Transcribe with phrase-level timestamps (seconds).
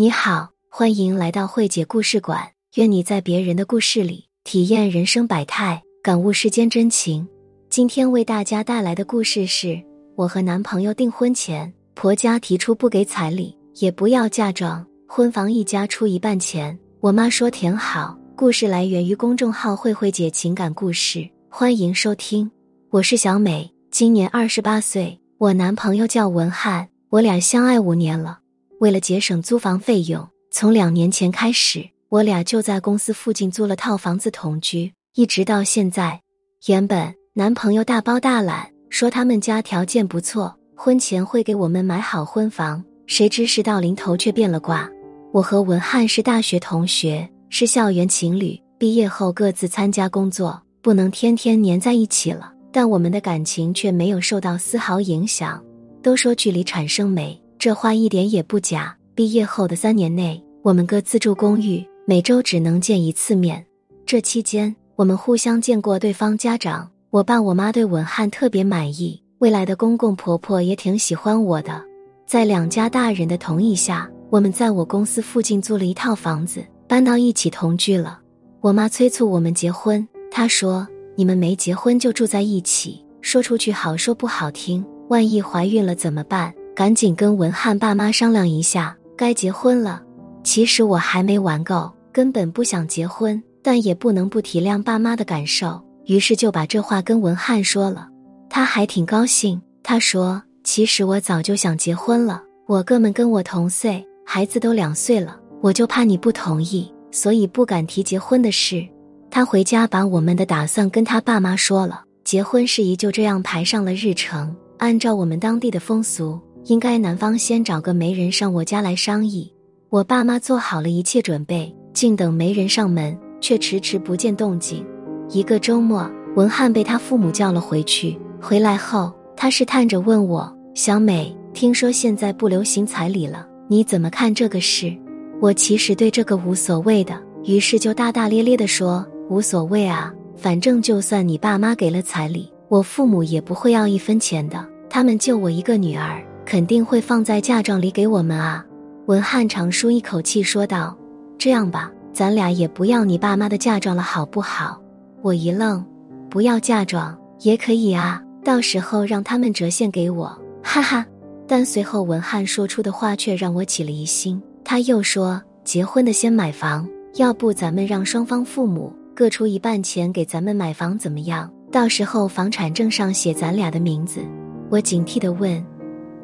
[0.00, 2.48] 你好，欢迎来到慧姐故事馆。
[2.76, 7.26] 愿你在别人的故事里体验人生百态，感悟世间真情。
[7.68, 9.82] 今天为大家带来的故事是：
[10.14, 16.78] 我和男朋友订婚前，婆家提出不给彩礼，也不要嫁妆，婚房一家出一半钱。
[17.00, 18.16] 我妈说挺好。
[18.36, 22.48] 故事来源于公众号“慧慧姐情感故事”，欢迎收听。
[22.90, 28.37] 我是小美，今年二十八岁，我男朋友叫文翰，我俩相爱五年了。
[28.80, 36.20] 为了节省租房费用，从两年前开始，我俩就在公司附近租了套房子同居，一直到现在。
[36.66, 44.88] 原本男朋友大包大揽说他们家条件不错，婚前会给我们买好婚房，谁知事到临头却变了卦。
[45.32, 55.60] 我和文翰是大学同学，是校园情侣，毕业后各自参加工作，不能天天黏在一起了，但我们的感情却没有受到丝毫影响。
[56.00, 57.38] 都说距离产生美。
[57.58, 58.96] 这话一点也不假。
[59.16, 63.64] 毕业后的三年内，我们各自住公寓，每周只能见一次面。
[64.06, 66.88] 这期间，我们互相见过对方家长。
[67.10, 71.82] 我爸我妈对文翰特别满意，未来的公公婆婆也挺喜欢我的。
[72.28, 78.20] 在两家大人的同意下，我们在我公司附近租了一套房子，搬到一起同居了。
[78.60, 90.00] 我妈催促我们结婚，她说：“你们没结婚就住在一起，说出去好说不好听，万一怀孕了怎么办？”赶紧跟文翰爸妈商量一下，该结婚了。
[90.44, 98.06] 其实我还没玩够，根本不想结婚，但也不能不体谅爸妈的感受，于是就把这话跟文翰说了。
[98.48, 108.86] 他还挺高兴，他说：“其实我早就想结婚了，我哥们跟我同岁，孩子都两岁了，我就怕你不同意，所以不敢提结婚的事。”
[109.32, 114.54] 他回家把我们的打算跟他爸妈说了，结婚事宜就这样排上了日程。
[114.78, 116.38] 按照我们当地的风俗。
[116.68, 119.50] 应该男方先找个媒人上我家来商议，
[119.88, 124.84] 我爸妈做好了一切准备，静等媒人上门，却迟迟不见动静。
[125.30, 128.18] 一个周末，文翰被他父母叫了回去。
[128.38, 134.94] 回来后，他试探着问我：“小美，听说现在不流行彩礼了，你怎么看这个事？”
[135.40, 148.64] 我其实对这个无所谓的，于是就大大咧咧地说：“无所谓啊，反正就算你爸妈给了彩礼，我父母也不会要一分钱的，他们就我一个女儿。”肯定会放在嫁妆里给我们啊！
[149.04, 150.96] 文翰长舒一口气说道
[151.36, 154.80] ：“这样吧，咱俩也不要你爸妈的嫁妆了，好不好？”
[155.20, 155.84] 我一愣
[156.30, 161.04] ：“不要嫁妆也可以啊，到时候让他们折现给我。”哈哈！
[161.46, 164.42] 但随后文翰说出的话却让我起了疑心。
[164.64, 171.52] 他又说：“结婚的先买房，要不咱们让双方父母各出一半钱给咱们买房，怎么样？
[171.70, 174.22] 到时候房产证上写咱俩的名字。”
[174.70, 175.62] 我警惕地问。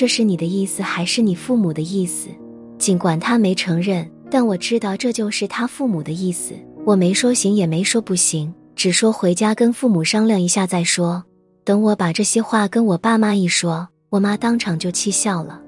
[0.00, 2.30] 这是你的意思还是你父母的意思？
[2.78, 6.54] 尽管他没承认，但我知道这就是他父母的意思。
[6.86, 11.22] 我没说行，也没说不行，只说回家跟父母商量一下再说。
[11.64, 15.60] 等我把这些话跟我爸妈一说，我妈当场就气笑了。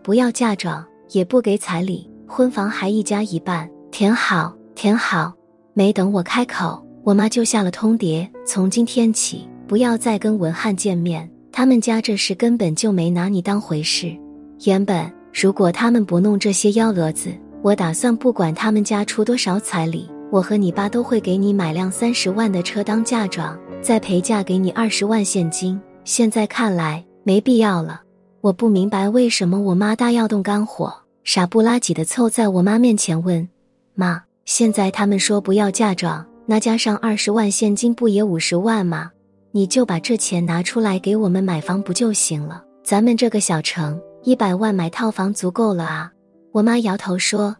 [0.00, 5.32] 不要嫁妆，也不给彩礼，婚房还一家一半，填好，填好。
[5.74, 11.28] 没等我开口，我妈就下了通牒：从今天起，不要再跟文翰见面。
[11.52, 14.16] 他们家这事根本就没拿你当回事。
[14.64, 17.30] 原本如果他们不弄这些幺蛾子，
[17.60, 25.78] 我打算不管他们家出多少彩礼，我和你爸都会给你买辆三十万的车当嫁妆，再陪嫁给你二十万现金。
[26.04, 28.00] 现在看来没必要了。
[28.40, 30.92] 我不明白为什么我妈大要动肝火，
[31.22, 33.48] 傻不拉几的凑在我妈面前问
[33.94, 39.10] ：“妈，现在他们说不要嫁妆，那加上二十万现金，不也五十万吗？”
[39.54, 42.64] 你就把这钱拿出来给我们买房不就行了？
[42.82, 46.10] 咱们这个小城，一百万买套房足够了啊！
[46.52, 47.54] 我妈摇头说：“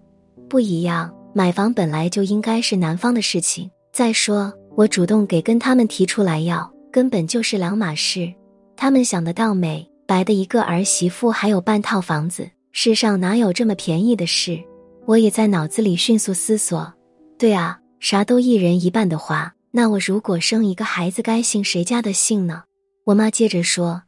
[0.48, 3.70] 不一样，买房本来就应该是男方的事情。
[3.92, 8.32] 再说，我主动给跟他们提出来要，根本就是两码事。
[8.74, 14.58] 他们想得到美白的一个儿媳妇，还有半套房子，世上哪有这么便宜的事？”
[15.04, 16.90] 我也在脑子里迅速思索：
[17.36, 19.52] 对啊，啥都一人一半的花。
[19.74, 22.64] 那我如果生一个孩子，该姓谁家的姓呢？
[23.04, 24.02] 我妈接着说：“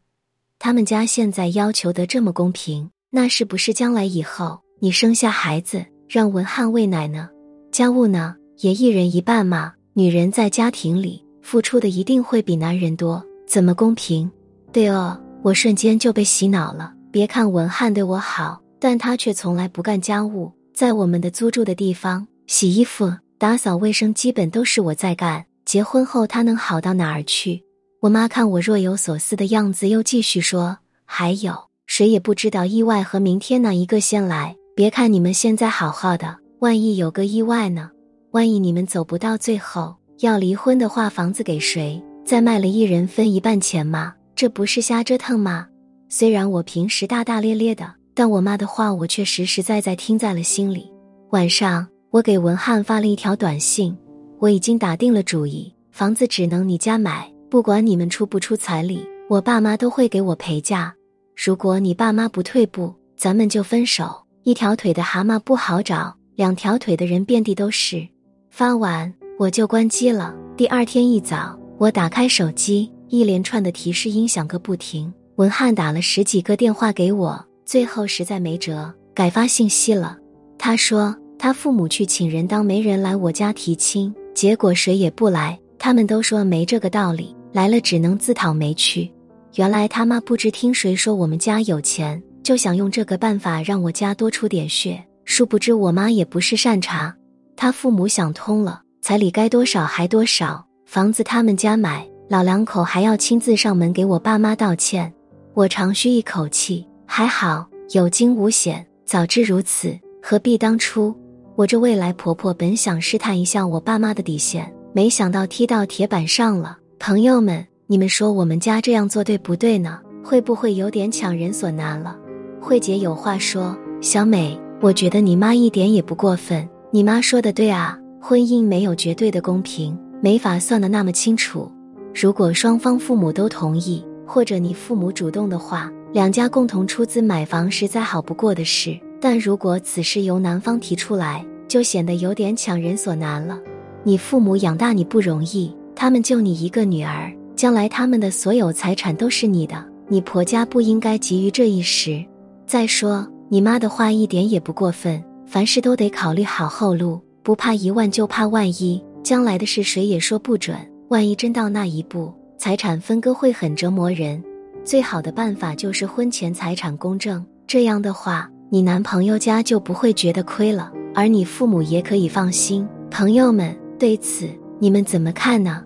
[0.61, 7.31] 他们家现在要求的这么公平，那是不是将来以后你生下孩子，让文翰喂奶呢？
[7.73, 9.73] 家务呢，也一人一半嘛？
[9.95, 14.31] 女人在家庭里付出的一定会比男人多，怎么公平？
[14.71, 16.93] 对哦，我瞬间就被洗脑了。
[17.11, 27.63] 别看文翰对我好，但他却从来不干家务，在我们的租住的地方，洗衣服、打扫卫生基本都是我在干。”结婚后他能好到哪儿去？
[28.01, 30.77] 我妈看我若有所思的样子，又继续说
[31.07, 31.55] ：“还有
[31.87, 34.55] 谁也不知道意外和明天哪一个先来。
[34.77, 37.91] 别看你们现在好好的，万一有个意外呢？
[38.33, 42.03] 万一你们走不到最后，要离婚的话，房子给谁？
[42.27, 44.15] 再卖了，一人分一半钱吗？
[44.37, 45.67] 这不是瞎折腾吗？
[46.11, 50.91] 虽然我平时大大咧咧的，但我妈的话我却实实在在听在了心里。
[51.31, 53.97] 晚上，我给文翰发了一条短信：
[54.45, 60.95] 我已经打定了主意，房子只能你家买，不管你们出不出彩礼，我爸妈都会给我陪嫁。
[61.35, 64.15] 如果你爸妈不退步，咱们就分手。
[64.43, 68.07] 一条腿的蛤蟆不好找，两条腿的人遍地都是。
[68.51, 70.35] 发完我就关机了。
[70.59, 71.59] 第二天一早。
[71.79, 75.11] 我打开手机，一连串的提示音响个不停。
[75.37, 80.19] 文翰打了十几个电话给我，最后实在没辙，改发信息了。
[80.59, 89.11] 他说他父母去请人当媒人来我家提亲，结果谁也不来，他们都说没这个道理，来了只能自讨没趣。
[89.55, 95.03] 原来他妈不知听谁说我们家有钱，就想用这个办法让我家多出点血。
[95.25, 97.15] 殊不知我妈也不是善茬，
[97.57, 100.65] 他父母想通了，彩礼该多少还多少。
[100.85, 105.11] 房子他们家买，老两口还要亲自上门给我爸妈道歉。
[105.55, 108.85] 我长吁一口气，还好有惊无险。
[109.07, 111.15] 早知如此，何必当初？
[111.57, 116.77] 我这未来婆婆本想试探一下我爸妈的底线，没想到踢到铁板上了。
[116.99, 120.01] 朋友们，你们说我们家这样做对不对呢？
[120.25, 122.17] 会不会有点强人所难了？
[122.61, 126.69] 慧姐有话说：“小美，我觉得你妈一点也不过分。
[126.91, 131.71] 你妈说的对啊，婚姻没有绝对的公平。”没法算得那么清楚。
[132.13, 138.99] 如果双方父母都同意，或者你父母主动的话，两家共同出资买房是再好不过的事。
[139.25, 143.59] 但如果此事由男方提出来，就显得有点强人所难了。
[144.03, 152.23] 你父母养大你不容易，他们就你一个女儿，将来他们的所有财产都是你的，你婆家不应该急于这一时。
[152.67, 159.03] 再说，你妈的话一点也不过分，凡事都得考虑好后路，不怕一万就怕万一。
[159.23, 160.77] 将来的事谁也说不准，
[161.09, 164.45] 万一真到那一步，财产分割会很折磨人。
[164.85, 172.85] 最好的办法就是婚前财产公证，这样的话，你男朋友家就不会觉得亏了，而你父母也可以放心。
[173.09, 174.49] 朋友们，对此
[174.81, 175.85] 你们怎么看呢？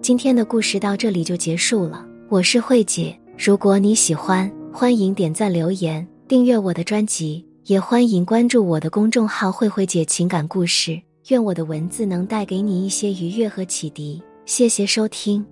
[0.00, 3.14] 今天的故事到这里就结束了，我是慧姐。
[3.36, 10.98] 如果你喜欢，欢迎点赞、留言、订阅我的专辑，也欢迎关注我的公众号“慧慧姐情感故事”。
[11.28, 14.22] 愿我的文字能带给你一些愉悦和启迪。
[14.46, 15.44] 谢谢收听。